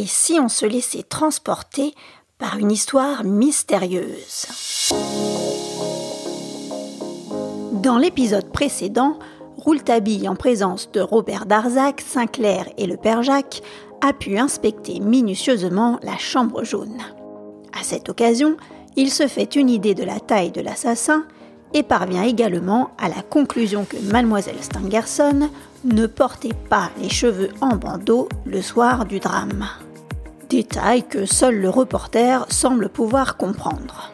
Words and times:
Et 0.00 0.06
si 0.06 0.40
on 0.40 0.48
se 0.48 0.64
laissait 0.64 1.02
transporter 1.02 1.92
par 2.38 2.56
une 2.56 2.70
histoire 2.70 3.22
mystérieuse? 3.22 4.46
Dans 7.82 7.98
l'épisode 7.98 8.50
précédent, 8.50 9.18
Rouletabille, 9.58 10.26
en 10.26 10.36
présence 10.36 10.90
de 10.90 11.02
Robert 11.02 11.44
Darzac, 11.44 12.00
Sinclair 12.00 12.66
et 12.78 12.86
le 12.86 12.96
père 12.96 13.22
Jacques, 13.22 13.60
a 14.00 14.14
pu 14.14 14.38
inspecter 14.38 15.00
minutieusement 15.00 16.00
la 16.02 16.16
chambre 16.16 16.64
jaune. 16.64 17.02
À 17.78 17.82
cette 17.82 18.08
occasion, 18.08 18.56
il 18.96 19.10
se 19.10 19.28
fait 19.28 19.54
une 19.54 19.68
idée 19.68 19.94
de 19.94 20.04
la 20.04 20.18
taille 20.18 20.50
de 20.50 20.62
l'assassin 20.62 21.24
et 21.74 21.82
parvient 21.82 22.22
également 22.22 22.88
à 22.96 23.10
la 23.10 23.20
conclusion 23.20 23.84
que 23.84 23.98
mademoiselle 23.98 24.62
Stangerson 24.62 25.50
ne 25.84 26.06
portait 26.06 26.56
pas 26.70 26.90
les 27.02 27.10
cheveux 27.10 27.50
en 27.60 27.76
bandeau 27.76 28.30
le 28.46 28.62
soir 28.62 29.04
du 29.04 29.20
drame. 29.20 29.68
Détail 30.50 31.04
que 31.04 31.26
seul 31.26 31.60
le 31.60 31.70
reporter 31.70 32.44
semble 32.50 32.88
pouvoir 32.88 33.36
comprendre. 33.36 34.10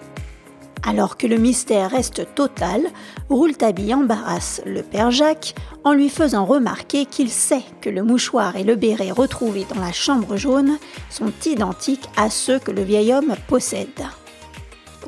Alors 0.87 1.17
que 1.17 1.27
le 1.27 1.39
mystère 1.39 1.91
reste 1.91 2.35
total, 2.35 2.83
Rouletabille 3.31 3.95
embarrasse 3.95 4.61
le 4.67 4.83
père 4.83 5.11
Jacques 5.11 5.55
en 5.83 5.95
lui 5.95 6.11
faisant 6.11 6.45
remarquer 6.45 7.07
qu'il 7.07 7.31
sait 7.31 7.65
que 7.81 7.89
le 7.89 8.03
mouchoir 8.03 8.57
et 8.57 8.65
le 8.65 8.77
béret 8.77 9.13
retrouvés 9.13 9.67
dans 9.75 9.81
la 9.81 9.93
chambre 9.93 10.37
jaune 10.37 10.77
sont 11.09 11.33
identiques 11.47 12.11
à 12.19 12.29
ceux 12.29 12.59
que 12.59 12.71
le 12.71 12.83
vieil 12.83 13.15
homme 13.15 13.35
possède. 13.49 14.03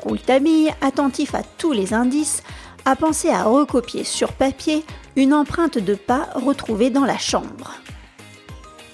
Rouletabille, 0.02 0.72
attentif 0.80 1.34
à 1.34 1.42
tous 1.58 1.72
les 1.72 1.92
indices, 1.92 2.42
a 2.86 2.96
pensé 2.96 3.28
à 3.28 3.42
recopier 3.42 4.02
sur 4.02 4.32
papier 4.32 4.82
une 5.14 5.34
empreinte 5.34 5.76
de 5.76 5.94
pas 5.94 6.30
retrouvée 6.36 6.88
dans 6.88 7.04
la 7.04 7.18
chambre. 7.18 7.74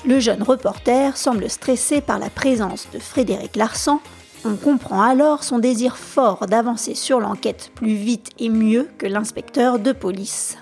Le 0.07 0.21
jeune 0.21 0.43
reporter 0.43 1.17
semble 1.17 1.49
stressé 1.49 2.03
par 2.03 2.19
la 2.19 2.29
présence 2.29 2.89
de 2.93 2.99
Frédéric 2.99 3.57
Larsan. 3.57 4.01
On 4.45 4.55
comprend 4.57 5.01
alors 5.01 5.43
son 5.43 5.59
désir 5.59 5.97
fort 5.97 6.47
d'avancer 6.47 6.95
sur 6.95 7.21
l'enquête 7.21 7.71
plus 7.75 7.95
vite 7.95 8.29
et 8.39 8.51
mieux 8.51 8.87
que 8.99 9.07
l'inspecteur 9.07 9.79
de 9.79 9.93
police. 9.93 10.59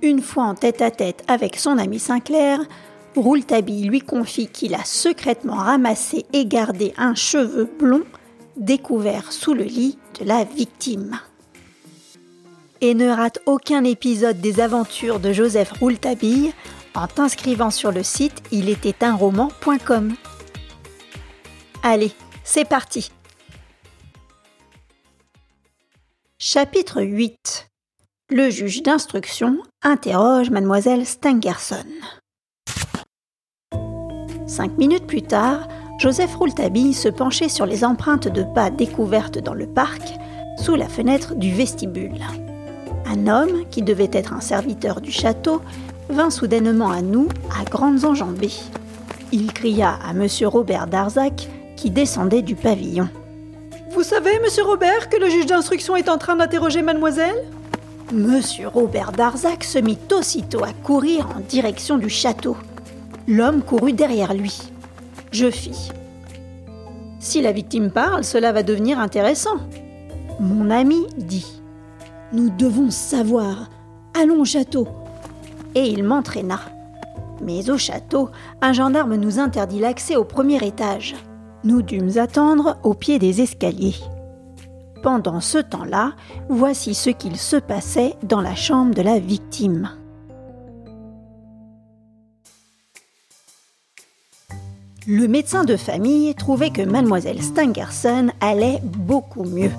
Une 0.00 0.22
fois 0.22 0.44
en 0.44 0.54
tête 0.54 0.80
à 0.80 0.90
tête 0.90 1.24
avec 1.28 1.56
son 1.56 1.76
ami 1.76 1.98
Sinclair, 1.98 2.60
Rouletabille 3.16 3.84
lui 3.84 4.00
confie 4.00 4.46
qu'il 4.46 4.74
a 4.74 4.84
secrètement 4.84 5.56
ramassé 5.56 6.24
et 6.32 6.46
gardé 6.46 6.94
un 6.96 7.14
cheveu 7.14 7.68
blond 7.78 8.04
découvert 8.56 9.30
sous 9.30 9.52
le 9.52 9.64
lit 9.64 9.98
de 10.18 10.24
la 10.24 10.44
victime. 10.44 11.20
Et 12.80 12.94
ne 12.94 13.08
rate 13.08 13.40
aucun 13.44 13.84
épisode 13.84 14.40
des 14.40 14.60
aventures 14.60 15.20
de 15.20 15.34
Joseph 15.34 15.72
Rouletabille 15.72 16.54
en 16.94 17.06
t'inscrivant 17.06 17.70
sur 17.70 17.92
le 17.92 18.02
site 18.02 18.42
il 18.50 18.68
était 18.68 19.04
un 19.04 19.14
roman.com. 19.14 20.14
Allez, 21.82 22.12
c'est 22.44 22.64
parti. 22.64 23.10
Chapitre 26.38 27.02
8 27.02 27.68
Le 28.30 28.50
juge 28.50 28.82
d'instruction 28.82 29.58
interroge 29.82 30.50
mademoiselle 30.50 31.06
Stangerson. 31.06 31.84
Cinq 34.46 34.76
minutes 34.76 35.06
plus 35.06 35.22
tard, 35.22 35.68
Joseph 35.98 36.34
Rouletabille 36.36 36.92
se 36.92 37.08
penchait 37.08 37.48
sur 37.48 37.66
les 37.66 37.84
empreintes 37.84 38.28
de 38.28 38.42
pas 38.42 38.70
découvertes 38.70 39.38
dans 39.38 39.54
le 39.54 39.66
parc, 39.66 40.02
sous 40.58 40.74
la 40.74 40.88
fenêtre 40.88 41.34
du 41.34 41.50
vestibule. 41.52 42.20
Un 43.06 43.26
homme, 43.26 43.66
qui 43.70 43.82
devait 43.82 44.10
être 44.12 44.32
un 44.32 44.40
serviteur 44.40 45.00
du 45.00 45.10
château, 45.10 45.62
vint 46.08 46.30
soudainement 46.30 46.90
à 46.90 47.02
nous, 47.02 47.28
à 47.60 47.64
grandes 47.64 48.04
enjambées. 48.04 48.52
Il 49.32 49.52
cria 49.52 49.98
à 50.06 50.10
M. 50.10 50.26
Robert 50.44 50.86
Darzac, 50.86 51.48
qui 51.76 51.90
descendait 51.90 52.42
du 52.42 52.54
pavillon. 52.54 53.08
Vous 53.92 54.02
savez, 54.02 54.38
monsieur 54.40 54.64
Robert, 54.64 55.08
que 55.08 55.16
le 55.16 55.28
juge 55.28 55.46
d'instruction 55.46 55.96
est 55.96 56.08
en 56.08 56.18
train 56.18 56.36
d'interroger 56.36 56.82
mademoiselle? 56.82 57.44
Monsieur 58.12 58.68
Robert 58.68 59.12
Darzac 59.12 59.64
se 59.64 59.78
mit 59.78 59.98
aussitôt 60.12 60.62
à 60.62 60.72
courir 60.72 61.28
en 61.36 61.40
direction 61.40 61.96
du 61.96 62.08
château. 62.08 62.56
L'homme 63.26 63.62
courut 63.62 63.92
derrière 63.92 64.34
lui 64.34 64.60
je 65.34 65.50
fis. 65.50 65.90
Si 67.18 67.42
la 67.42 67.50
victime 67.50 67.90
parle, 67.90 68.22
cela 68.22 68.52
va 68.52 68.62
devenir 68.62 69.00
intéressant. 69.00 69.56
Mon 70.38 70.70
ami 70.70 71.06
dit 71.16 71.60
Nous 72.32 72.50
devons 72.50 72.90
savoir. 72.90 73.68
Allons 74.14 74.40
au 74.40 74.44
château. 74.44 74.86
Et 75.74 75.86
il 75.88 76.04
m'entraîna. 76.04 76.60
Mais 77.42 77.70
au 77.70 77.78
château, 77.78 78.30
un 78.62 78.72
gendarme 78.72 79.16
nous 79.16 79.38
interdit 79.38 79.80
l'accès 79.80 80.16
au 80.16 80.24
premier 80.24 80.64
étage. 80.64 81.14
Nous 81.64 81.82
dûmes 81.82 82.16
attendre 82.16 82.78
au 82.82 82.94
pied 82.94 83.18
des 83.18 83.40
escaliers. 83.40 83.96
Pendant 85.02 85.40
ce 85.40 85.58
temps-là, 85.58 86.12
voici 86.48 86.94
ce 86.94 87.10
qu'il 87.10 87.36
se 87.36 87.56
passait 87.56 88.14
dans 88.22 88.40
la 88.40 88.54
chambre 88.54 88.94
de 88.94 89.02
la 89.02 89.18
victime. 89.18 89.90
Le 95.06 95.28
médecin 95.28 95.64
de 95.64 95.76
famille 95.76 96.34
trouvait 96.34 96.70
que 96.70 96.80
mademoiselle 96.80 97.42
Stangerson 97.42 98.30
allait 98.40 98.80
beaucoup 98.82 99.44
mieux. 99.44 99.70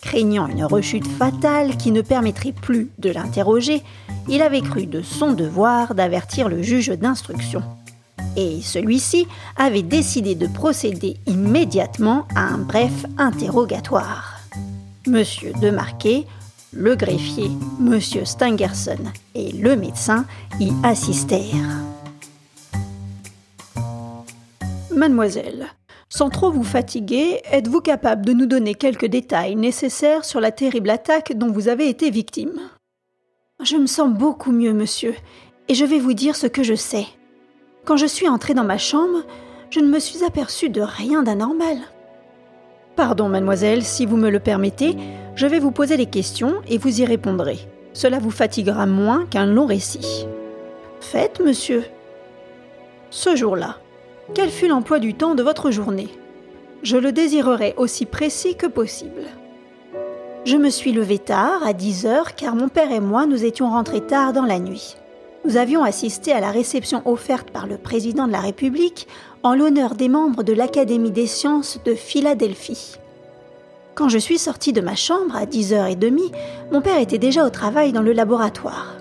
Craignant 0.00 0.46
une 0.46 0.64
rechute 0.64 1.06
fatale 1.06 1.76
qui 1.76 1.90
ne 1.90 2.00
permettrait 2.00 2.52
plus 2.52 2.90
de 2.98 3.10
l'interroger, 3.10 3.82
il 4.28 4.42
avait 4.42 4.60
cru 4.60 4.86
de 4.86 5.02
son 5.02 5.32
devoir 5.32 5.94
d'avertir 5.94 6.48
le 6.48 6.62
juge 6.62 6.88
d'instruction. 6.88 7.62
Et 8.36 8.60
celui-ci 8.62 9.26
avait 9.56 9.82
décidé 9.82 10.34
de 10.34 10.46
procéder 10.46 11.16
immédiatement 11.26 12.26
à 12.34 12.42
un 12.42 12.58
bref 12.58 13.06
interrogatoire. 13.16 14.40
Monsieur 15.06 15.52
Demarquet, 15.60 16.26
le 16.72 16.94
greffier, 16.94 17.50
monsieur 17.80 18.24
Stangerson 18.24 18.98
et 19.34 19.52
le 19.52 19.76
médecin 19.76 20.26
y 20.60 20.70
assistèrent. 20.82 21.80
Mademoiselle, 24.94 25.66
sans 26.08 26.30
trop 26.30 26.50
vous 26.50 26.64
fatiguer, 26.64 27.40
êtes-vous 27.50 27.80
capable 27.80 28.24
de 28.24 28.32
nous 28.32 28.46
donner 28.46 28.74
quelques 28.74 29.06
détails 29.06 29.56
nécessaires 29.56 30.24
sur 30.24 30.40
la 30.40 30.52
terrible 30.52 30.90
attaque 30.90 31.36
dont 31.36 31.50
vous 31.50 31.68
avez 31.68 31.88
été 31.88 32.10
victime? 32.10 32.60
Je 33.62 33.76
me 33.76 33.86
sens 33.86 34.12
beaucoup 34.12 34.52
mieux, 34.52 34.72
monsieur, 34.72 35.14
et 35.68 35.74
je 35.74 35.84
vais 35.84 35.98
vous 35.98 36.12
dire 36.12 36.36
ce 36.36 36.46
que 36.46 36.62
je 36.62 36.74
sais. 36.74 37.06
Quand 37.84 37.96
je 37.96 38.06
suis 38.06 38.28
entrée 38.28 38.54
dans 38.54 38.64
ma 38.64 38.78
chambre, 38.78 39.24
je 39.70 39.80
ne 39.80 39.88
me 39.88 39.98
suis 39.98 40.24
aperçue 40.24 40.70
de 40.70 40.80
rien 40.80 41.22
d'anormal. 41.22 41.78
Pardon, 42.94 43.28
mademoiselle, 43.28 43.82
si 43.82 44.06
vous 44.06 44.16
me 44.16 44.30
le 44.30 44.40
permettez, 44.40 44.96
je 45.34 45.46
vais 45.46 45.58
vous 45.58 45.70
poser 45.70 45.96
des 45.96 46.06
questions 46.06 46.62
et 46.68 46.78
vous 46.78 47.00
y 47.00 47.04
répondrez. 47.04 47.58
Cela 47.92 48.18
vous 48.18 48.30
fatiguera 48.30 48.86
moins 48.86 49.26
qu'un 49.26 49.46
long 49.46 49.66
récit. 49.66 50.26
Faites, 51.00 51.40
monsieur. 51.40 51.84
Ce 53.10 53.36
jour-là, 53.36 53.78
quel 54.34 54.50
fut 54.50 54.68
l'emploi 54.68 54.98
du 54.98 55.14
temps 55.14 55.34
de 55.34 55.42
votre 55.42 55.70
journée? 55.70 56.08
Je 56.82 56.96
le 56.96 57.12
désirerais 57.12 57.74
aussi 57.76 58.06
précis 58.06 58.56
que 58.56 58.66
possible. 58.66 59.22
Je 60.44 60.56
me 60.56 60.70
suis 60.70 60.92
levée 60.92 61.18
tard, 61.18 61.66
à 61.66 61.72
10 61.72 62.06
heures, 62.06 62.34
car 62.34 62.54
mon 62.54 62.68
père 62.68 62.92
et 62.92 63.00
moi 63.00 63.26
nous 63.26 63.44
étions 63.44 63.70
rentrés 63.70 64.00
tard 64.00 64.32
dans 64.32 64.44
la 64.44 64.58
nuit. 64.58 64.96
Nous 65.44 65.56
avions 65.56 65.84
assisté 65.84 66.32
à 66.32 66.40
la 66.40 66.50
réception 66.50 67.02
offerte 67.04 67.50
par 67.50 67.66
le 67.66 67.78
président 67.78 68.26
de 68.26 68.32
la 68.32 68.40
République 68.40 69.06
en 69.42 69.54
l'honneur 69.54 69.94
des 69.94 70.08
membres 70.08 70.42
de 70.42 70.52
l'Académie 70.52 71.12
des 71.12 71.26
sciences 71.26 71.78
de 71.84 71.94
Philadelphie. 71.94 72.96
Quand 73.94 74.08
je 74.08 74.18
suis 74.18 74.38
sortie 74.38 74.72
de 74.72 74.80
ma 74.80 74.96
chambre 74.96 75.36
à 75.36 75.46
10h30, 75.46 76.32
mon 76.72 76.80
père 76.80 76.98
était 76.98 77.18
déjà 77.18 77.46
au 77.46 77.50
travail 77.50 77.92
dans 77.92 78.02
le 78.02 78.12
laboratoire. 78.12 78.95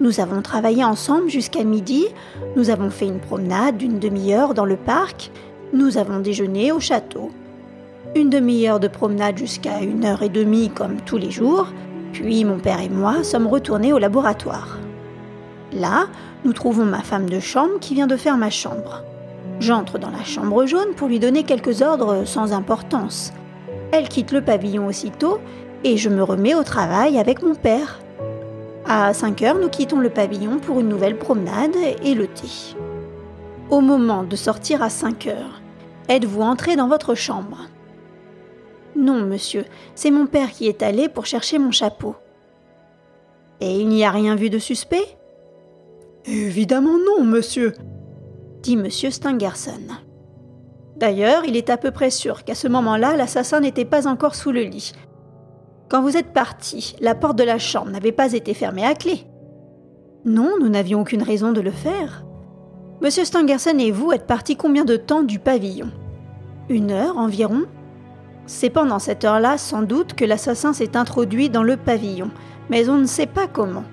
Nous 0.00 0.18
avons 0.18 0.40
travaillé 0.40 0.82
ensemble 0.82 1.28
jusqu'à 1.28 1.62
midi, 1.62 2.06
nous 2.56 2.70
avons 2.70 2.88
fait 2.88 3.06
une 3.06 3.20
promenade 3.20 3.76
d'une 3.76 3.98
demi-heure 3.98 4.54
dans 4.54 4.64
le 4.64 4.76
parc, 4.76 5.30
nous 5.74 5.98
avons 5.98 6.20
déjeuné 6.20 6.72
au 6.72 6.80
château. 6.80 7.30
Une 8.16 8.30
demi-heure 8.30 8.80
de 8.80 8.88
promenade 8.88 9.36
jusqu'à 9.36 9.82
une 9.82 10.06
heure 10.06 10.22
et 10.22 10.30
demie 10.30 10.70
comme 10.70 11.02
tous 11.04 11.18
les 11.18 11.30
jours, 11.30 11.68
puis 12.14 12.46
mon 12.46 12.58
père 12.58 12.80
et 12.80 12.88
moi 12.88 13.22
sommes 13.22 13.46
retournés 13.46 13.92
au 13.92 13.98
laboratoire. 13.98 14.78
Là, 15.74 16.06
nous 16.46 16.54
trouvons 16.54 16.86
ma 16.86 17.02
femme 17.02 17.28
de 17.28 17.38
chambre 17.38 17.78
qui 17.78 17.92
vient 17.92 18.06
de 18.06 18.16
faire 18.16 18.38
ma 18.38 18.50
chambre. 18.50 19.04
J'entre 19.60 19.98
dans 19.98 20.10
la 20.10 20.24
chambre 20.24 20.64
jaune 20.64 20.94
pour 20.96 21.08
lui 21.08 21.18
donner 21.18 21.42
quelques 21.42 21.82
ordres 21.82 22.24
sans 22.24 22.54
importance. 22.54 23.34
Elle 23.92 24.08
quitte 24.08 24.32
le 24.32 24.40
pavillon 24.40 24.86
aussitôt 24.86 25.40
et 25.84 25.98
je 25.98 26.08
me 26.08 26.22
remets 26.22 26.54
au 26.54 26.62
travail 26.62 27.18
avec 27.18 27.42
mon 27.42 27.54
père. 27.54 28.00
À 28.92 29.14
5 29.14 29.42
heures, 29.42 29.58
nous 29.60 29.68
quittons 29.68 30.00
le 30.00 30.10
pavillon 30.10 30.58
pour 30.58 30.80
une 30.80 30.88
nouvelle 30.88 31.16
promenade 31.16 31.76
et 32.02 32.12
le 32.12 32.26
thé. 32.26 32.74
Au 33.70 33.80
moment 33.80 34.24
de 34.24 34.34
sortir 34.34 34.82
à 34.82 34.90
5 34.90 35.28
heures, 35.28 35.62
êtes-vous 36.08 36.42
entré 36.42 36.74
dans 36.74 36.88
votre 36.88 37.14
chambre? 37.14 37.68
Non, 38.96 39.24
monsieur, 39.24 39.64
c'est 39.94 40.10
mon 40.10 40.26
père 40.26 40.50
qui 40.50 40.66
est 40.66 40.82
allé 40.82 41.08
pour 41.08 41.26
chercher 41.26 41.60
mon 41.60 41.70
chapeau. 41.70 42.16
Et 43.60 43.78
il 43.78 43.86
n'y 43.86 44.04
a 44.04 44.10
rien 44.10 44.34
vu 44.34 44.50
de 44.50 44.58
suspect? 44.58 45.16
Évidemment 46.24 46.98
non, 46.98 47.22
monsieur, 47.22 47.74
dit 48.60 48.76
monsieur 48.76 49.12
Stangerson. 49.12 49.86
D'ailleurs, 50.96 51.44
il 51.44 51.56
est 51.56 51.70
à 51.70 51.76
peu 51.76 51.92
près 51.92 52.10
sûr 52.10 52.42
qu'à 52.42 52.56
ce 52.56 52.66
moment-là, 52.66 53.14
l'assassin 53.14 53.60
n'était 53.60 53.84
pas 53.84 54.08
encore 54.08 54.34
sous 54.34 54.50
le 54.50 54.62
lit. 54.62 54.94
Quand 55.90 56.02
vous 56.02 56.16
êtes 56.16 56.32
parti, 56.32 56.94
la 57.00 57.16
porte 57.16 57.36
de 57.36 57.42
la 57.42 57.58
chambre 57.58 57.90
n'avait 57.90 58.12
pas 58.12 58.32
été 58.32 58.54
fermée 58.54 58.86
à 58.86 58.94
clé. 58.94 59.24
Non, 60.24 60.52
nous 60.60 60.68
n'avions 60.68 61.00
aucune 61.00 61.24
raison 61.24 61.50
de 61.50 61.60
le 61.60 61.72
faire. 61.72 62.24
Monsieur 63.02 63.24
Stangerson 63.24 63.76
et 63.76 63.90
vous 63.90 64.12
êtes 64.12 64.28
partis 64.28 64.54
combien 64.54 64.84
de 64.84 64.94
temps 64.94 65.24
du 65.24 65.40
pavillon? 65.40 65.90
Une 66.68 66.92
heure 66.92 67.18
environ? 67.18 67.64
C'est 68.46 68.70
pendant 68.70 69.00
cette 69.00 69.24
heure-là, 69.24 69.58
sans 69.58 69.82
doute, 69.82 70.14
que 70.14 70.24
l'assassin 70.24 70.72
s'est 70.72 70.96
introduit 70.96 71.50
dans 71.50 71.64
le 71.64 71.76
pavillon, 71.76 72.30
mais 72.68 72.88
on 72.88 72.96
ne 72.96 73.06
sait 73.06 73.26
pas 73.26 73.48
comment. 73.48 73.84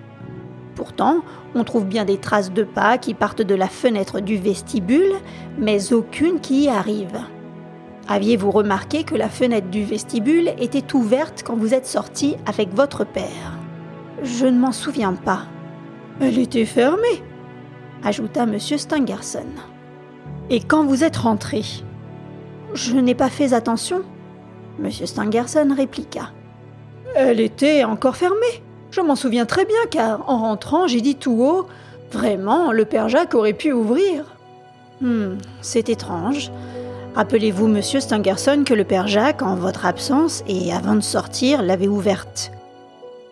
Pourtant, 0.75 1.23
on 1.55 1.63
trouve 1.63 1.85
bien 1.85 2.05
des 2.05 2.19
traces 2.19 2.53
de 2.53 2.63
pas 2.63 2.99
qui 2.99 3.15
partent 3.15 3.41
de 3.41 3.55
la 3.55 3.67
fenêtre 3.67 4.19
du 4.19 4.37
vestibule, 4.37 5.13
mais 5.57 5.93
aucune 5.93 6.41
qui 6.41 6.65
y 6.65 6.69
arrive. 6.69 7.17
Aviez-vous 8.09 8.51
remarqué 8.51 9.03
que 9.03 9.15
la 9.15 9.27
fenêtre 9.27 9.67
du 9.67 9.83
vestibule 9.83 10.53
était 10.59 10.95
ouverte 10.95 11.43
quand 11.45 11.57
vous 11.57 11.73
êtes 11.73 11.85
sorti 11.85 12.35
avec 12.45 12.73
votre 12.73 13.05
père? 13.05 13.57
Je 14.23 14.45
ne 14.45 14.57
m'en 14.57 14.71
souviens 14.71 15.13
pas. 15.13 15.41
Elle 16.21 16.39
était 16.39 16.65
fermée, 16.65 17.23
ajouta 18.03 18.43
M. 18.43 18.57
Stangerson. 18.59 19.47
Et 20.49 20.61
quand 20.61 20.85
vous 20.85 21.03
êtes 21.03 21.17
rentré? 21.17 21.63
Je 22.73 22.95
n'ai 22.95 23.15
pas 23.15 23.29
fait 23.29 23.53
attention, 23.53 24.03
M. 24.81 24.89
Stangerson 24.91 25.73
répliqua. 25.75 26.31
Elle 27.15 27.41
était 27.41 27.83
encore 27.83 28.15
fermée. 28.15 28.63
Je 28.91 29.01
m'en 29.01 29.15
souviens 29.15 29.45
très 29.45 29.65
bien 29.65 29.85
car 29.91 30.29
en 30.29 30.37
rentrant, 30.37 30.87
j'ai 30.87 31.01
dit 31.01 31.15
tout 31.15 31.41
haut 31.41 31.67
Vraiment, 32.11 32.71
le 32.71 32.85
père 32.85 33.09
Jacques 33.09 33.35
aurait 33.35 33.53
pu 33.53 33.73
ouvrir. 33.73 34.23
Hmm, 35.01 35.35
c'est 35.61 35.89
étrange. 35.89 36.51
Rappelez-vous, 37.17 37.65
monsieur 37.65 37.99
Stangerson, 37.99 38.63
que 38.63 38.75
le 38.75 38.83
père 38.83 39.07
Jacques, 39.07 39.41
en 39.41 39.55
votre 39.55 39.87
absence 39.87 40.43
et 40.47 40.71
avant 40.71 40.93
de 40.93 41.01
sortir, 41.01 41.63
l'avait 41.63 41.87
ouverte. 41.87 42.51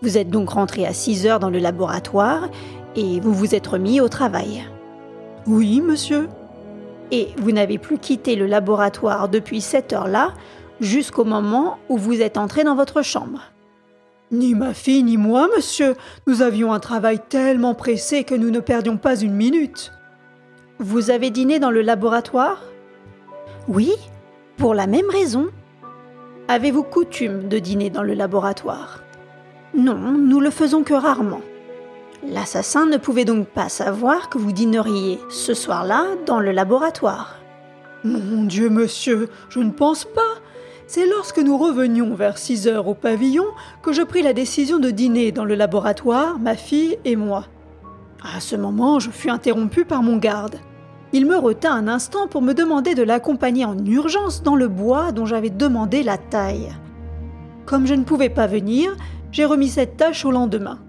Vous 0.02 0.18
êtes 0.18 0.32
donc 0.32 0.50
rentré 0.50 0.88
à 0.88 0.92
6 0.92 1.28
heures 1.28 1.40
dans 1.40 1.52
le 1.52 1.60
laboratoire 1.60 2.50
et 2.96 3.20
vous 3.20 3.32
vous 3.32 3.54
êtes 3.54 3.68
remis 3.68 4.02
au 4.02 4.10
travail. 4.10 4.68
Oui, 5.46 5.82
monsieur. 5.82 6.30
Et 7.12 7.28
vous 7.38 7.52
n'avez 7.52 7.78
plus 7.78 8.00
quitté 8.00 8.36
le 8.36 8.48
laboratoire 8.48 9.30
depuis 9.30 9.62
cette 9.62 9.94
heure-là 9.94 10.34
jusqu'au 10.80 11.24
moment 11.24 11.78
où 11.88 12.00
vous 12.00 12.24
êtes 12.24 12.40
entré 12.40 12.64
dans 12.64 12.76
votre 12.76 13.04
chambre. 13.04 13.52
Ni 14.32 14.56
ma 14.56 14.74
fille 14.74 15.04
ni 15.04 15.18
moi, 15.18 15.48
monsieur. 15.56 15.96
Nous 16.26 16.42
avions 16.42 16.74
un 16.74 16.80
travail 16.80 17.20
tellement 17.30 17.76
pressé 17.76 18.24
que 18.24 18.34
nous 18.34 18.50
ne 18.50 18.62
perdions 18.62 18.98
pas 18.98 19.16
une 19.16 19.36
minute. 19.36 19.92
Vous 20.80 21.12
avez 21.12 21.30
dîné 21.30 21.60
dans 21.60 21.70
le 21.70 21.84
laboratoire? 21.84 22.64
Oui, 23.68 23.92
pour 24.58 24.76
la 24.76 24.86
même 24.86 25.10
raison. 25.10 25.48
Avez-vous 26.48 26.84
coutume 26.84 27.48
de 27.48 27.58
dîner 27.58 27.90
dans 27.90 28.04
le 28.04 28.14
laboratoire? 28.14 29.02
Non, 29.74 29.98
nous 29.98 30.40
le 30.40 30.52
faisons 30.52 30.84
que 30.84 30.94
rarement. 30.94 31.42
L'assassin 32.28 32.86
ne 32.86 32.98
pouvait 32.98 33.26
donc 33.26 33.48
pas 33.48 33.70
savoir 33.70 34.30
que 34.30 34.38
vous 34.38 34.52
dîneriez 34.52 35.20
ce 35.32 35.56
soir-là 35.56 36.06
dans 36.28 36.40
le 36.40 36.52
laboratoire. 36.52 37.40
Mon 38.04 38.44
Dieu, 38.44 38.70
monsieur, 38.70 39.30
je 39.50 39.60
ne 39.60 39.72
pense 39.72 40.06
pas. 40.06 40.22
C'est 40.86 41.08
lorsque 41.08 41.40
nous 41.40 41.58
revenions 41.58 42.14
vers 42.14 42.38
6 42.38 42.68
heures 42.68 42.88
au 42.88 42.94
pavillon 42.94 43.48
que 43.82 43.94
je 43.94 44.04
pris 44.04 44.22
la 44.22 44.34
décision 44.34 44.78
de 44.78 44.92
dîner 44.92 45.32
dans 45.32 45.46
le 45.46 45.56
laboratoire, 45.56 46.38
ma 46.38 46.56
fille 46.56 47.00
et 47.04 47.16
moi. 47.16 47.46
À 48.22 48.40
ce 48.40 48.56
moment, 48.56 49.00
je 49.00 49.10
fus 49.10 49.32
interrompu 49.32 49.86
par 49.86 50.04
mon 50.04 50.18
garde. 50.18 50.60
Il 51.14 51.26
me 51.26 51.38
retint 51.38 51.74
un 51.74 51.88
instant 51.88 52.28
pour 52.28 52.42
me 52.42 52.54
demander 52.54 52.96
de 52.96 53.04
l'accompagner 53.04 53.66
en 53.66 53.78
urgence 53.86 54.44
dans 54.44 54.56
le 54.56 54.68
bois 54.68 55.12
dont 55.12 55.26
j'avais 55.26 55.50
demandé 55.50 56.04
la 56.04 56.18
taille. 56.18 56.74
Comme 57.66 57.88
je 57.88 57.94
ne 57.94 58.04
pouvais 58.04 58.30
pas 58.30 58.48
venir, 58.48 58.96
j'ai 59.32 59.46
remis 59.46 59.70
cette 59.70 59.98
tâche 59.98 60.26
au 60.26 60.32
lendemain. 60.32 60.80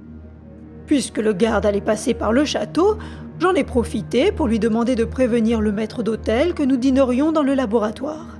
Puisque 0.86 1.18
le 1.18 1.32
garde 1.32 1.66
allait 1.66 1.80
passer 1.80 2.14
par 2.14 2.32
le 2.32 2.44
château, 2.44 2.96
j'en 3.40 3.54
ai 3.54 3.64
profité 3.64 4.32
pour 4.32 4.46
lui 4.46 4.58
demander 4.58 4.94
de 4.94 5.04
prévenir 5.04 5.60
le 5.60 5.72
maître 5.72 6.02
d'hôtel 6.02 6.54
que 6.54 6.62
nous 6.62 6.76
dînerions 6.76 7.32
dans 7.32 7.42
le 7.42 7.54
laboratoire. 7.54 8.38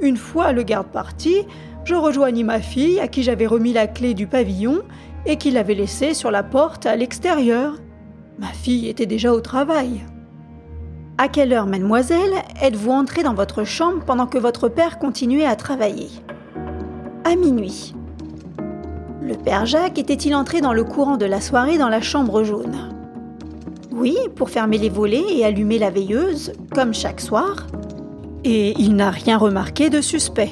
Une 0.00 0.16
fois 0.16 0.52
le 0.52 0.62
garde 0.62 0.88
parti, 0.88 1.46
je 1.84 1.94
rejoignis 1.94 2.44
ma 2.44 2.60
fille 2.60 3.00
à 3.00 3.08
qui 3.08 3.22
j'avais 3.22 3.46
remis 3.46 3.72
la 3.72 3.86
clé 3.86 4.14
du 4.14 4.26
pavillon 4.26 4.82
et 5.26 5.36
qui 5.36 5.50
l'avait 5.50 5.74
laissée 5.74 6.14
sur 6.14 6.30
la 6.30 6.42
porte 6.42 6.86
à 6.86 6.96
l'extérieur. 6.96 7.74
Ma 8.38 8.48
fille 8.48 8.88
était 8.88 9.06
déjà 9.06 9.32
au 9.32 9.40
travail. 9.40 10.04
À 11.22 11.28
quelle 11.28 11.52
heure, 11.52 11.68
mademoiselle, 11.68 12.32
êtes-vous 12.60 12.90
entrée 12.90 13.22
dans 13.22 13.32
votre 13.32 13.62
chambre 13.62 14.04
pendant 14.04 14.26
que 14.26 14.38
votre 14.38 14.68
père 14.68 14.98
continuait 14.98 15.44
à 15.44 15.54
travailler? 15.54 16.08
À 17.22 17.36
minuit. 17.36 17.94
Le 19.20 19.34
père 19.36 19.64
Jacques 19.64 20.00
était-il 20.00 20.34
entré 20.34 20.60
dans 20.60 20.72
le 20.72 20.82
courant 20.82 21.16
de 21.16 21.24
la 21.24 21.40
soirée 21.40 21.78
dans 21.78 21.88
la 21.88 22.00
chambre 22.00 22.42
jaune? 22.42 22.92
Oui, 23.92 24.16
pour 24.34 24.50
fermer 24.50 24.78
les 24.78 24.88
volets 24.88 25.22
et 25.30 25.44
allumer 25.44 25.78
la 25.78 25.90
veilleuse, 25.90 26.54
comme 26.74 26.92
chaque 26.92 27.20
soir. 27.20 27.68
Et 28.42 28.74
il 28.80 28.96
n'a 28.96 29.10
rien 29.12 29.38
remarqué 29.38 29.90
de 29.90 30.00
suspect? 30.00 30.50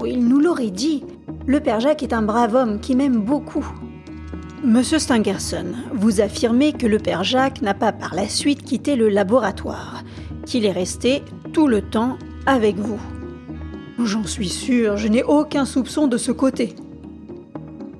Oh, 0.00 0.06
il 0.06 0.26
nous 0.26 0.40
l'aurait 0.40 0.70
dit. 0.70 1.04
Le 1.46 1.60
père 1.60 1.80
Jacques 1.80 2.02
est 2.02 2.14
un 2.14 2.22
brave 2.22 2.54
homme 2.54 2.80
qui 2.80 2.96
m'aime 2.96 3.20
beaucoup. 3.20 3.70
Monsieur 4.64 4.98
Stangerson, 4.98 5.66
vous 5.92 6.20
affirmez 6.20 6.72
que 6.72 6.86
le 6.86 6.98
père 6.98 7.22
Jacques 7.22 7.62
n'a 7.62 7.74
pas 7.74 7.92
par 7.92 8.16
la 8.16 8.28
suite 8.28 8.64
quitté 8.64 8.96
le 8.96 9.08
laboratoire, 9.08 10.02
qu'il 10.46 10.64
est 10.64 10.72
resté 10.72 11.22
tout 11.52 11.68
le 11.68 11.80
temps 11.80 12.18
avec 12.44 12.76
vous. 12.76 12.98
J'en 14.02 14.24
suis 14.24 14.48
sûr, 14.48 14.96
je 14.96 15.06
n'ai 15.06 15.22
aucun 15.22 15.64
soupçon 15.64 16.08
de 16.08 16.16
ce 16.16 16.32
côté. 16.32 16.74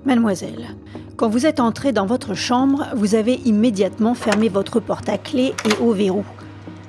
Mademoiselle, 0.05 0.77
quand 1.17 1.29
vous 1.29 1.47
êtes 1.47 1.61
entrée 1.61 1.93
dans 1.93 2.07
votre 2.07 2.35
chambre, 2.35 2.87
vous 2.97 3.15
avez 3.15 3.35
immédiatement 3.45 4.15
fermé 4.15 4.49
votre 4.49 4.81
porte 4.81 5.09
à 5.09 5.17
clé 5.17 5.55
et 5.65 5.83
au 5.83 5.93
verrou. 5.93 6.25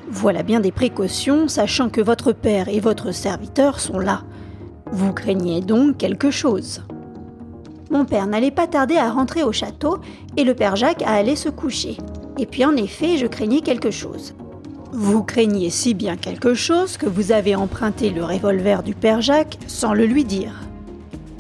Voilà 0.09 0.41
bien 0.41 0.61
des 0.61 0.71
précautions, 0.71 1.47
sachant 1.47 1.89
que 1.89 2.01
votre 2.01 2.31
père 2.31 2.69
et 2.69 2.79
votre 2.79 3.11
serviteur 3.11 3.79
sont 3.79 3.99
là. 3.99 4.23
Vous 4.91 5.13
craignez 5.13 5.61
donc 5.61 5.97
quelque 5.97 6.31
chose. 6.31 6.81
Mon 7.89 8.05
père 8.05 8.27
n'allait 8.27 8.51
pas 8.51 8.67
tarder 8.67 8.97
à 8.97 9.09
rentrer 9.09 9.43
au 9.43 9.51
château 9.51 9.97
et 10.37 10.43
le 10.43 10.53
père 10.53 10.75
Jacques 10.75 11.01
à 11.01 11.13
aller 11.13 11.35
se 11.35 11.49
coucher. 11.49 11.97
Et 12.37 12.45
puis 12.45 12.63
en 12.63 12.75
effet, 12.75 13.17
je 13.17 13.25
craignais 13.25 13.61
quelque 13.61 13.89
chose. 13.89 14.35
Vous 14.91 15.23
craignez 15.23 15.71
si 15.71 15.95
bien 15.95 16.15
quelque 16.15 16.53
chose 16.53 16.97
que 16.97 17.07
vous 17.07 17.31
avez 17.31 17.55
emprunté 17.55 18.11
le 18.11 18.23
revolver 18.23 18.83
du 18.83 18.93
père 18.93 19.21
Jacques 19.21 19.57
sans 19.67 19.93
le 19.93 20.05
lui 20.05 20.23
dire. 20.23 20.53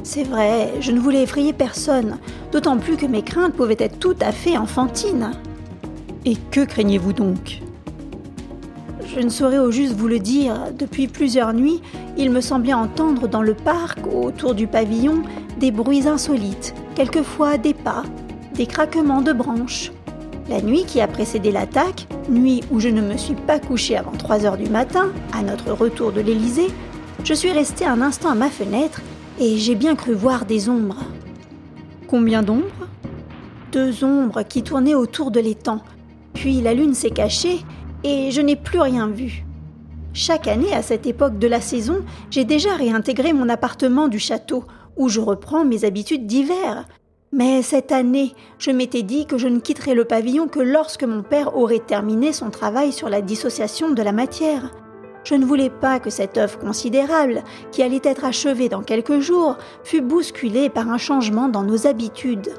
C'est 0.01 0.23
vrai, 0.23 0.73
je 0.81 0.91
ne 0.91 0.99
voulais 0.99 1.21
effrayer 1.21 1.53
personne, 1.53 2.17
d'autant 2.51 2.77
plus 2.77 2.97
que 2.97 3.05
mes 3.05 3.21
craintes 3.21 3.53
pouvaient 3.53 3.75
être 3.77 3.99
tout 3.99 4.15
à 4.19 4.31
fait 4.31 4.57
enfantines. 4.57 5.31
Et 6.25 6.35
que 6.35 6.65
craignez-vous 6.65 7.13
donc? 7.13 7.61
Je 9.15 9.19
ne 9.19 9.29
saurais 9.29 9.57
au 9.59 9.71
juste 9.71 9.93
vous 9.93 10.07
le 10.07 10.19
dire. 10.19 10.55
Depuis 10.77 11.07
plusieurs 11.07 11.53
nuits, 11.53 11.81
il 12.17 12.31
me 12.31 12.41
semblait 12.41 12.73
entendre 12.73 13.27
dans 13.27 13.41
le 13.41 13.53
parc, 13.53 13.99
autour 14.07 14.55
du 14.55 14.67
pavillon, 14.67 15.23
des 15.59 15.71
bruits 15.71 16.07
insolites, 16.07 16.73
quelquefois 16.95 17.57
des 17.57 17.73
pas, 17.73 18.03
des 18.55 18.65
craquements 18.65 19.21
de 19.21 19.33
branches. 19.33 19.91
La 20.49 20.61
nuit 20.61 20.85
qui 20.85 21.01
a 21.01 21.07
précédé 21.07 21.51
l'attaque, 21.51 22.07
nuit 22.29 22.61
où 22.71 22.79
je 22.79 22.87
ne 22.87 23.01
me 23.01 23.17
suis 23.17 23.35
pas 23.35 23.59
couché 23.59 23.97
avant 23.97 24.13
3 24.13 24.45
heures 24.45 24.57
du 24.57 24.69
matin, 24.69 25.11
à 25.33 25.43
notre 25.43 25.73
retour 25.73 26.11
de 26.11 26.21
l'Élysée, 26.21 26.69
je 27.23 27.33
suis 27.33 27.51
resté 27.51 27.85
un 27.85 28.01
instant 28.01 28.29
à 28.29 28.35
ma 28.35 28.49
fenêtre 28.49 29.01
et 29.39 29.57
j'ai 29.57 29.75
bien 29.75 29.95
cru 29.95 30.13
voir 30.13 30.45
des 30.45 30.69
ombres. 30.69 31.03
Combien 32.07 32.41
d'ombres? 32.41 32.87
Deux 33.73 34.03
ombres 34.03 34.41
qui 34.43 34.63
tournaient 34.63 34.95
autour 34.95 35.29
de 35.29 35.41
l'étang. 35.41 35.81
Puis 36.33 36.61
la 36.61 36.73
lune 36.73 36.93
s'est 36.93 37.11
cachée 37.11 37.59
et 38.03 38.31
je 38.31 38.41
n'ai 38.41 38.55
plus 38.55 38.79
rien 38.79 39.07
vu. 39.07 39.43
Chaque 40.13 40.47
année, 40.47 40.73
à 40.73 40.81
cette 40.81 41.05
époque 41.05 41.37
de 41.37 41.47
la 41.47 41.61
saison, 41.61 41.97
j'ai 42.31 42.45
déjà 42.45 42.75
réintégré 42.75 43.33
mon 43.33 43.47
appartement 43.49 44.07
du 44.07 44.17
château, 44.17 44.63
où 44.99 45.09
je 45.09 45.19
reprends 45.19 45.65
mes 45.65 45.85
habitudes 45.85 46.27
d'hiver. 46.27 46.85
Mais 47.31 47.61
cette 47.61 47.91
année, 47.91 48.33
je 48.59 48.69
m'étais 48.69 49.01
dit 49.01 49.25
que 49.25 49.37
je 49.37 49.47
ne 49.47 49.59
quitterais 49.59 49.95
le 49.95 50.05
pavillon 50.05 50.47
que 50.47 50.59
lorsque 50.59 51.03
mon 51.03 51.23
père 51.23 51.55
aurait 51.55 51.79
terminé 51.79 52.33
son 52.33 52.51
travail 52.51 52.91
sur 52.91 53.09
la 53.09 53.21
dissociation 53.21 53.89
de 53.91 54.03
la 54.03 54.11
matière. 54.11 54.71
Je 55.23 55.35
ne 55.35 55.45
voulais 55.45 55.69
pas 55.69 55.99
que 55.99 56.09
cette 56.09 56.37
œuvre 56.37 56.59
considérable, 56.59 57.43
qui 57.71 57.83
allait 57.83 58.01
être 58.03 58.25
achevée 58.25 58.67
dans 58.67 58.81
quelques 58.81 59.19
jours, 59.19 59.57
fût 59.83 60.01
bousculée 60.01 60.69
par 60.69 60.89
un 60.89 60.97
changement 60.97 61.49
dans 61.49 61.63
nos 61.63 61.87
habitudes. 61.87 62.53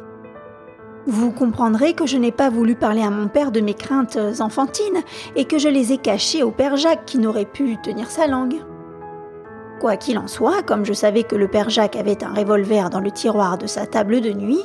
Vous 1.06 1.32
comprendrez 1.32 1.94
que 1.94 2.06
je 2.06 2.16
n'ai 2.16 2.30
pas 2.32 2.50
voulu 2.50 2.74
parler 2.74 3.02
à 3.02 3.10
mon 3.10 3.28
père 3.28 3.50
de 3.50 3.60
mes 3.60 3.74
craintes 3.74 4.18
enfantines 4.38 5.02
et 5.34 5.46
que 5.46 5.58
je 5.58 5.68
les 5.68 5.92
ai 5.92 5.98
cachées 5.98 6.42
au 6.42 6.50
père 6.50 6.76
Jacques 6.76 7.06
qui 7.06 7.18
n'aurait 7.18 7.44
pu 7.44 7.76
tenir 7.82 8.10
sa 8.10 8.26
langue. 8.26 8.56
Quoi 9.80 9.96
qu'il 9.96 10.18
en 10.18 10.26
soit, 10.26 10.62
comme 10.62 10.84
je 10.84 10.92
savais 10.92 11.22
que 11.22 11.34
le 11.36 11.48
père 11.48 11.70
Jacques 11.70 11.96
avait 11.96 12.22
un 12.22 12.34
revolver 12.34 12.90
dans 12.90 13.00
le 13.00 13.10
tiroir 13.10 13.56
de 13.56 13.66
sa 13.66 13.86
table 13.86 14.20
de 14.20 14.30
nuit, 14.30 14.60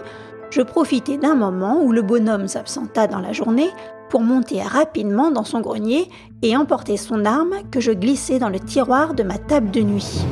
je 0.49 0.61
profitai 0.61 1.17
d'un 1.17 1.35
moment 1.35 1.81
où 1.81 1.93
le 1.93 2.01
bonhomme 2.01 2.49
s'absenta 2.49 3.07
dans 3.07 3.21
la 3.21 3.31
journée 3.31 3.69
pour 4.09 4.19
monter 4.19 4.61
rapidement 4.61 5.31
dans 5.31 5.45
son 5.45 5.61
grenier 5.61 6.09
et 6.41 6.57
emporter 6.57 6.97
son 6.97 7.23
arme 7.23 7.55
que 7.71 7.79
je 7.79 7.93
glissais 7.93 8.39
dans 8.39 8.49
le 8.49 8.59
tiroir 8.59 9.13
de 9.13 9.23
ma 9.23 9.37
table 9.37 9.71
de 9.71 9.81
nuit. 9.81 10.25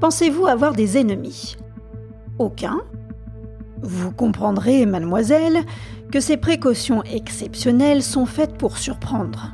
Pensez-vous 0.00 0.48
avoir 0.48 0.72
des 0.72 0.98
ennemis? 0.98 1.56
Aucun. 2.40 2.80
Vous 3.82 4.10
comprendrez, 4.10 4.86
mademoiselle, 4.86 5.60
que 6.10 6.18
ces 6.18 6.36
précautions 6.36 7.04
exceptionnelles 7.04 8.02
sont 8.02 8.26
faites 8.26 8.58
pour 8.58 8.76
surprendre. 8.76 9.52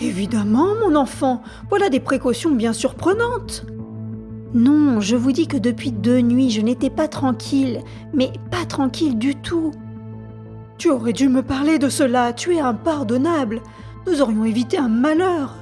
Évidemment, 0.00 0.74
mon 0.80 0.96
enfant, 0.96 1.42
voilà 1.70 1.88
des 1.88 2.00
précautions 2.00 2.50
bien 2.50 2.72
surprenantes. 2.72 3.64
Non, 4.54 5.00
je 5.00 5.16
vous 5.16 5.32
dis 5.32 5.46
que 5.46 5.56
depuis 5.56 5.92
deux 5.92 6.20
nuits, 6.20 6.50
je 6.50 6.60
n'étais 6.60 6.90
pas 6.90 7.08
tranquille, 7.08 7.80
mais 8.12 8.32
pas 8.50 8.64
tranquille 8.64 9.18
du 9.18 9.34
tout. 9.34 9.72
Tu 10.78 10.90
aurais 10.90 11.12
dû 11.12 11.28
me 11.28 11.42
parler 11.42 11.78
de 11.78 11.88
cela, 11.88 12.32
tu 12.32 12.54
es 12.54 12.60
impardonnable. 12.60 13.60
Nous 14.06 14.20
aurions 14.20 14.44
évité 14.44 14.78
un 14.78 14.88
malheur. 14.88 15.56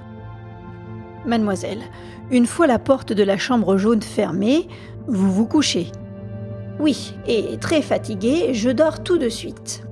Mademoiselle, 1.27 1.83
une 2.31 2.47
fois 2.47 2.67
la 2.67 2.79
porte 2.79 3.13
de 3.13 3.23
la 3.23 3.39
chambre 3.39 3.77
jaune 3.77 4.03
fermée, 4.03 4.69
vous 5.07 5.31
vous 5.31 5.47
couchez. 5.47 5.93
Oui, 6.81 7.15
et 7.27 7.59
très 7.61 7.83
fatiguée, 7.83 8.55
je 8.55 8.71
dors 8.71 9.03
tout 9.03 9.19
de 9.19 9.29
suite. 9.29 9.85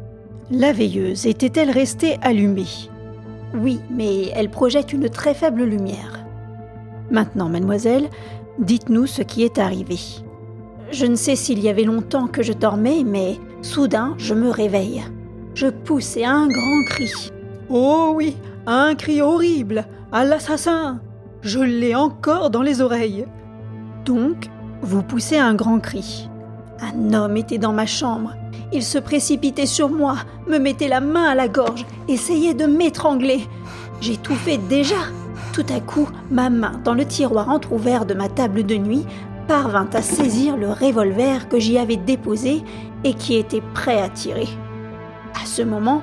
La 0.51 0.73
veilleuse 0.73 1.27
était-elle 1.27 1.71
restée 1.71 2.17
allumée? 2.23 2.91
Oui, 3.55 3.81
mais 3.91 4.29
elle 4.35 4.51
projette 4.51 4.93
une 4.93 5.09
très 5.09 5.35
faible 5.35 5.65
lumière. 5.65 6.25
Maintenant, 7.11 7.49
mademoiselle, 7.49 8.09
dites-nous 8.59 9.07
ce 9.07 9.23
qui 9.23 9.43
est 9.43 9.59
arrivé. 9.59 9.99
Je 10.93 11.07
ne 11.07 11.17
sais 11.17 11.37
s'il 11.37 11.59
y 11.61 11.69
avait 11.69 11.85
longtemps 11.85 12.27
que 12.27 12.43
je 12.43 12.53
dormais, 12.53 13.03
mais 13.05 13.39
soudain 13.63 14.15
je 14.19 14.35
me 14.35 14.51
réveille. 14.51 15.03
Je 15.55 15.67
poussai 15.67 16.25
un 16.25 16.49
grand 16.49 16.85
cri. 16.87 17.11
Oh 17.69 18.13
oui, 18.15 18.37
un 18.67 18.95
cri 18.95 19.21
horrible, 19.21 19.85
à 20.13 20.25
l'assassin. 20.25 21.01
Je 21.43 21.61
l'ai 21.61 21.95
encore 21.95 22.51
dans 22.51 22.63
les 22.63 22.81
oreilles. 22.81 23.27
Donc, 24.05 24.49
vous 24.83 25.03
poussez 25.03 25.39
un 25.39 25.55
grand 25.55 25.81
cri. 25.81 26.29
Un 26.81 27.13
homme 27.15 27.37
était 27.37 27.59
dans 27.59 27.73
ma 27.73 27.87
chambre. 27.87 28.35
Il 28.73 28.85
se 28.85 28.99
précipitait 28.99 29.67
sur 29.67 29.89
moi, 29.89 30.17
me 30.47 30.59
mettait 30.59 30.89
la 30.89 31.01
main 31.01 31.25
à 31.25 31.35
la 31.35 31.49
gorge, 31.49 31.85
essayait 32.09 32.55
de 32.55 32.67
m'étrangler. 32.67 33.41
J'étouffais 34.01 34.59
déjà. 34.59 34.97
Tout 35.53 35.67
à 35.75 35.81
coup, 35.81 36.09
ma 36.31 36.51
main, 36.51 36.81
dans 36.85 36.95
le 36.95 37.05
tiroir 37.05 37.49
entr'ouvert 37.49 38.07
de 38.07 38.15
ma 38.15 38.29
table 38.29 38.65
de 38.65 38.77
nuit, 38.77 39.05
parvint 39.49 39.89
à 39.93 40.03
saisir 40.03 40.57
le 40.57 40.71
revolver 40.71 41.49
que 41.49 41.59
j'y 41.59 41.79
avais 41.79 41.97
déposé 41.97 42.63
et 43.03 43.15
qui 43.15 43.35
était 43.35 43.63
prêt 43.75 44.01
à 44.01 44.09
tirer. 44.09 44.49
À 45.35 45.45
ce 45.45 45.63
moment, 45.63 46.03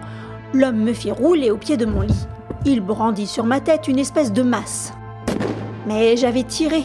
l'homme 0.53 0.83
me 0.83 0.91
fit 0.91 1.11
rouler 1.11 1.51
au 1.51 1.57
pied 1.57 1.77
de 1.77 1.85
mon 1.85 2.01
lit. 2.01 2.27
Il 2.65 2.81
brandit 2.81 3.27
sur 3.27 3.45
ma 3.45 3.61
tête 3.61 3.87
une 3.87 3.99
espèce 3.99 4.33
de 4.33 4.43
masse. 4.43 4.91
Mais 5.87 6.17
j'avais 6.17 6.43
tiré. 6.43 6.83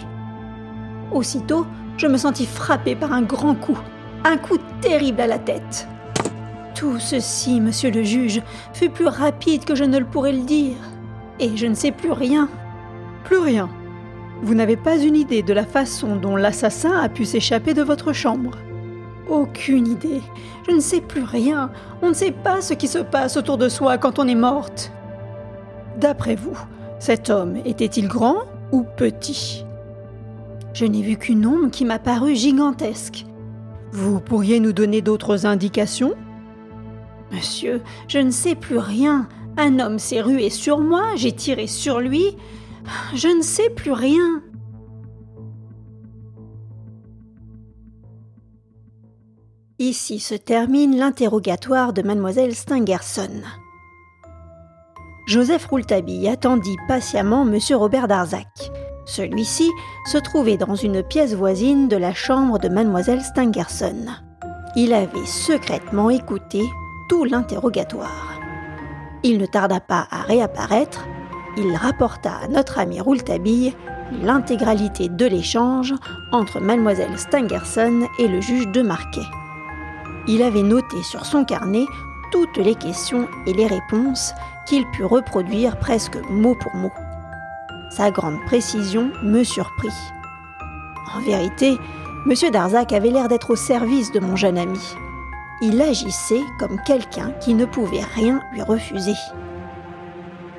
Aussitôt, 1.11 1.67
je 1.97 2.07
me 2.07 2.17
sentis 2.17 2.47
frappé 2.47 2.95
par 2.95 3.12
un 3.12 3.23
grand 3.23 3.57
coup, 3.57 3.79
un 4.25 4.37
coup 4.37 4.59
terrible 4.81 5.21
à 5.21 5.26
la 5.26 5.38
tête. 5.38 5.88
Tout 6.75 6.99
ceci, 6.99 7.61
monsieur 7.61 7.91
le 7.91 8.02
juge, 8.02 8.43
fut 8.73 8.91
plus 8.91 9.07
rapide 9.07 9.64
que 9.64 9.75
je 9.75 9.85
ne 9.85 9.99
le 9.99 10.05
pourrais 10.05 10.33
le 10.33 10.43
dire. 10.43 10.76
Et 11.38 11.57
je 11.57 11.67
ne 11.67 11.75
sais 11.75 11.93
plus 11.93 12.12
rien. 12.12 12.49
Plus 13.25 13.38
rien. 13.38 13.69
Vous 14.43 14.55
n'avez 14.55 14.76
pas 14.76 14.97
une 14.97 15.17
idée 15.17 15.43
de 15.43 15.52
la 15.52 15.64
façon 15.64 16.17
dont 16.17 16.37
l'assassin 16.37 16.99
a 16.99 17.09
pu 17.09 17.25
s'échapper 17.25 17.75
de 17.75 17.83
votre 17.83 18.12
chambre. 18.12 18.59
Aucune 19.29 19.87
idée. 19.87 20.21
Je 20.69 20.75
ne 20.75 20.81
sais 20.81 21.00
plus 21.00 21.23
rien. 21.23 21.71
On 22.02 22.09
ne 22.09 22.14
sait 22.14 22.33
pas 22.33 22.61
ce 22.61 22.75
qui 22.75 22.88
se 22.88 22.99
passe 22.99 23.37
autour 23.37 23.59
de 23.59 23.69
soi 23.69 23.99
quand 23.99 24.19
on 24.19 24.26
est 24.26 24.35
morte. 24.35 24.93
D'après 26.00 26.35
vous, 26.35 26.59
cet 26.99 27.31
homme 27.31 27.57
était-il 27.64 28.09
grand 28.09 28.38
ou 28.73 28.85
petit? 28.97 29.64
Je 30.73 30.87
n'ai 30.87 31.02
vu 31.02 31.17
qu'une 31.17 31.47
ombre 31.47 31.71
qui 31.71 31.85
m'a 31.85 31.99
paru 31.99 32.35
gigantesque. 32.35 33.26
Vous 33.93 34.21
pourriez 34.21 34.59
nous 34.59 34.73
donner 34.73 35.03
d'autres 35.03 35.45
indications? 35.45 36.15
Monsieur, 37.31 37.83
je 38.09 38.19
ne 38.19 38.31
sais 38.31 38.55
plus 38.55 38.79
rien. 38.79 39.29
Un 39.59 39.79
homme 39.81 39.99
s'est 39.99 40.23
rué 40.23 40.49
sur 40.49 40.79
moi, 40.79 41.15
j'ai 41.17 41.33
tiré 41.33 41.67
sur 41.67 42.01
lui. 42.01 42.37
Je 43.15 43.29
ne 43.29 43.43
sais 43.43 43.69
plus 43.71 43.93
rien. 43.93 44.43
Ici 49.79 50.21
se 50.21 50.35
termine 50.35 50.97
l'interrogatoire 50.97 51.93
de 51.93 52.03
mademoiselle 52.03 52.55
Stangerson. 52.55 53.43
Joseph 55.27 55.67
Rouletabille 55.67 56.29
attendit 56.29 56.77
patiemment 56.89 57.45
monsieur 57.45 57.77
Robert 57.77 58.09
Darzac. 58.09 58.47
Celui-ci 59.05 59.71
se 60.07 60.19
trouvait 60.19 60.57
dans 60.57 60.75
une 60.75 61.03
pièce 61.03 61.35
voisine 61.35 61.89
de 61.89 61.97
la 61.97 62.15
chambre 62.15 62.59
de 62.59 62.69
mademoiselle 62.69 63.23
Stangerson. 63.23 64.07
Il 64.77 64.93
avait 64.93 65.27
secrètement 65.27 66.11
écouté 66.11 66.63
tout 67.09 67.25
l'interrogatoire. 67.25 68.41
Il 69.23 69.39
ne 69.39 69.47
tarda 69.47 69.81
pas 69.81 70.07
à 70.11 70.23
réapparaître, 70.23 71.07
il 71.57 71.75
rapporta 71.77 72.33
à 72.45 72.49
notre 72.49 72.79
ami 72.79 73.01
Rouletabille 73.01 73.75
l'intégralité 74.23 75.09
de 75.09 75.27
l'échange 75.27 75.95
entre 76.33 76.61
mademoiselle 76.61 77.19
Stangerson 77.19 78.07
et 78.19 78.29
le 78.29 78.41
juge 78.41 78.69
de 78.69 78.83
Marquet 78.83 79.23
il 80.29 80.43
avait 80.43 80.63
noté 80.63 81.03
sur 81.03 81.25
son 81.25 81.45
carnet 81.45 81.85
toutes 82.31 82.57
les 82.57 82.75
questions 82.75 83.29
et 83.47 83.53
les 83.53 83.67
réponses 83.67 84.35
qu'il 84.67 84.87
put 84.91 85.05
reproduire 85.05 85.79
presque 85.79 86.17
mot 86.31 86.55
pour 86.55 86.75
mot. 86.75 86.93
Sa 87.95 88.11
grande 88.11 88.43
précision 88.47 89.11
me 89.23 89.45
surprit. 89.45 89.93
En 91.15 91.21
vérité, 91.21 91.77
M. 92.27 92.51
Darzac 92.51 92.91
avait 92.95 93.11
l'air 93.11 93.29
d'être 93.29 93.51
au 93.51 93.57
service 93.57 94.13
de 94.13 94.21
mon 94.21 94.35
jeune 94.35 94.57
ami. 94.57 94.81
Il 95.61 95.81
agissait 95.83 96.41
comme 96.59 96.81
quelqu'un 96.87 97.33
qui 97.41 97.53
ne 97.53 97.67
pouvait 97.67 98.05
rien 98.15 98.41
lui 98.55 98.63
refuser. 98.63 99.13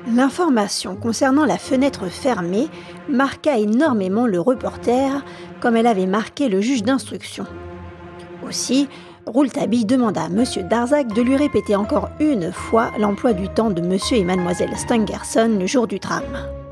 L'information 0.06 0.94
concernant 0.94 1.44
la 1.44 1.58
fenêtre 1.58 2.06
fermée 2.06 2.68
marqua 3.08 3.58
énormément 3.58 4.26
le 4.28 4.38
reporter 4.38 5.24
comme 5.60 5.74
elle 5.74 5.88
avait 5.88 6.06
marqué 6.06 6.48
le 6.48 6.60
juge 6.60 6.84
d'instruction. 6.84 7.46
Aussi, 8.46 8.88
Rouletabille 9.26 9.86
demanda 9.86 10.22
à 10.22 10.26
M. 10.26 10.44
Darzac 10.68 11.08
de 11.08 11.22
lui 11.22 11.36
répéter 11.36 11.74
encore 11.74 12.10
une 12.20 12.52
fois 12.52 12.92
l'emploi 12.96 13.32
du 13.32 13.48
temps 13.48 13.70
de 13.70 13.82
M. 13.82 13.98
et 14.12 14.22
Mlle 14.22 14.76
Stangerson 14.76 15.56
le 15.58 15.66
jour 15.66 15.88
du 15.88 15.98
drame. 15.98 16.63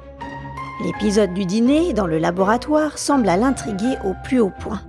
L'épisode 0.85 1.33
du 1.33 1.45
dîner 1.45 1.93
dans 1.93 2.07
le 2.07 2.19
laboratoire 2.19 2.99
sembla 2.99 3.37
l'intriguer 3.37 3.97
au 4.05 4.15
plus 4.25 4.41
haut 4.41 4.53
point. 4.59 4.81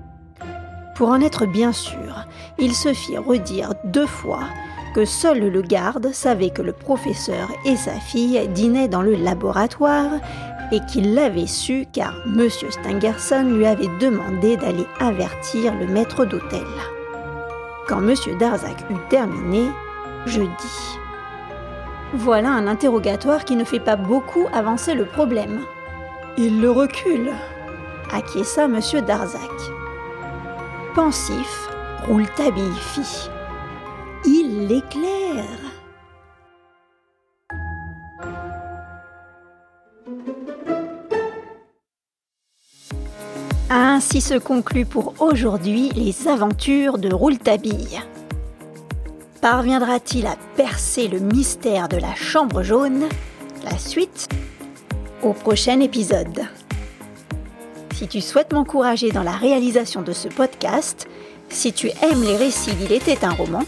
Pour 0.96 1.10
en 1.10 1.22
être 1.22 1.46
bien 1.46 1.72
sûr, 1.72 2.26
il 2.58 2.74
se 2.74 2.94
fit 2.94 3.18
redire 3.18 3.74
deux 3.84 4.08
fois 4.08 4.44
que 4.96 5.06
seul 5.06 5.40
le 5.40 5.62
garde 5.62 6.12
savait 6.12 6.52
que 6.52 6.62
le 6.62 6.74
professeur 6.74 7.52
et 7.66 7.76
sa 7.76 7.94
fille 7.94 8.48
dînaient 8.50 8.88
dans 8.88 9.02
le 9.02 9.16
laboratoire 9.16 10.12
et 10.72 10.80
qu'il 10.82 11.14
l'avait 11.14 11.48
su 11.48 11.86
car 11.92 12.16
M. 12.26 12.48
Stangerson 12.50 13.44
lui 13.44 13.66
avait 13.66 13.90
demandé 14.00 14.58
d'aller 14.58 14.86
avertir 15.00 15.74
le 15.76 15.88
maître 15.88 16.26
d'hôtel. 16.26 16.66
Quand 17.88 18.00
M. 18.00 18.16
Darzac 18.40 18.84
eut 18.90 19.10
terminé, 19.10 19.68
je 20.26 20.42
dis 20.42 21.00
Voilà 22.14 22.50
un 22.50 22.68
interrogatoire 22.68 23.46
qui 23.46 23.56
ne 23.56 23.64
fait 23.64 23.80
pas 23.80 23.96
beaucoup 23.96 24.48
avancer 24.54 24.96
le 24.96 25.06
problème. 25.06 25.60
Il 26.36 26.62
le 26.62 26.72
recule, 26.72 27.32
acquiesça 28.12 28.64
M. 28.64 28.80
Darzac? 29.06 29.52
Pensif, 30.96 31.70
Rouletabille 32.08 32.76
fit 32.76 33.30
Il 34.26 34.68
l'éclaire. 34.68 35.46
Ainsi 43.70 44.20
se 44.20 44.40
conclut 44.40 44.88
pour 44.88 45.14
aujourd'hui 45.20 45.90
les 45.92 46.28
aventures 46.28 46.98
de 46.98 47.14
Rouletabille. 47.14 48.02
Parviendra-t-il 49.40 50.26
à 50.26 50.36
percer 50.56 51.08
le 51.08 51.20
mystère 51.20 51.90
de 51.90 51.98
la 51.98 52.16
chambre 52.16 52.64
jaune? 52.64 53.04
La 53.64 53.78
suite 53.78 54.33
au 55.24 55.34
prochain 55.34 55.80
épisode. 55.80 56.42
Si 57.96 58.08
tu 58.08 58.22
souhaites 58.22 58.54
m'encourager 58.54 59.12
dans 59.12 59.24
la 59.24 59.32
réalisation 59.32 60.02
de 60.02 60.12
ce 60.12 60.28
podcast, 60.28 61.08
si 61.50 61.72
tu 61.72 61.88
aimes 62.02 62.24
les 62.24 62.36
récits 62.36 62.74
d'Il 62.74 62.92
était 62.92 63.24
un 63.24 63.32
roman, 63.32 63.64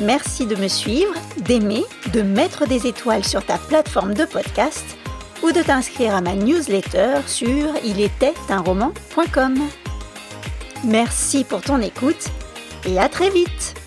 merci 0.00 0.46
de 0.46 0.56
me 0.56 0.68
suivre, 0.68 1.14
d'aimer, 1.38 1.84
de 2.12 2.22
mettre 2.22 2.66
des 2.66 2.86
étoiles 2.86 3.24
sur 3.24 3.44
ta 3.44 3.58
plateforme 3.58 4.14
de 4.14 4.24
podcast 4.24 4.96
ou 5.42 5.52
de 5.52 5.62
t'inscrire 5.62 6.14
à 6.14 6.20
ma 6.20 6.34
newsletter 6.34 7.20
sur 7.26 7.72
roman.com. 8.64 9.54
Merci 10.84 11.44
pour 11.44 11.60
ton 11.60 11.80
écoute 11.80 12.28
et 12.86 12.98
à 12.98 13.08
très 13.08 13.30
vite 13.30 13.77